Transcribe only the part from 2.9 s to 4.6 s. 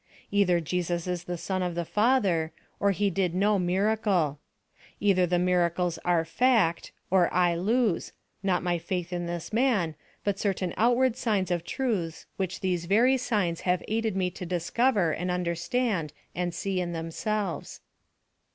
did no miracle.